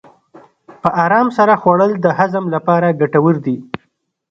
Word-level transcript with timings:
په 0.81 0.89
ارام 1.05 1.27
سره 1.37 1.53
خوړل 1.61 1.91
د 1.99 2.07
هضم 2.17 2.45
لپاره 2.55 2.95
ګټور 2.99 3.35
دي. 3.45 3.57